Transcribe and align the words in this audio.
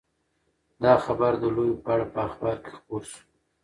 دا 0.83 0.93
خبر 1.05 1.31
د 1.39 1.43
لوبې 1.55 1.75
په 1.83 1.89
اړه 1.93 2.05
په 2.13 2.19
اخبار 2.27 2.55
کې 2.63 2.71
خپور 2.77 3.01
شو. 3.09 3.19